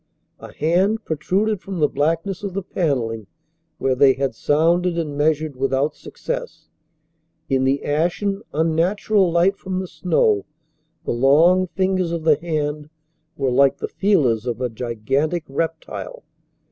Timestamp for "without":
5.55-5.93